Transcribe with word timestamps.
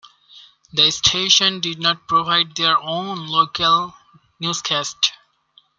The 0.73 0.89
station 0.89 1.59
did 1.59 1.77
not 1.79 2.07
provide 2.07 2.55
their 2.55 2.75
own 2.81 3.27
local 3.27 3.93
newscasts. 4.39 5.11